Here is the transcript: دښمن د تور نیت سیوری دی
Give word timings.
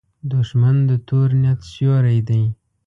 دښمن 0.31 0.75
د 0.89 0.91
تور 1.07 1.29
نیت 1.41 1.59
سیوری 1.71 2.19
دی 2.27 2.43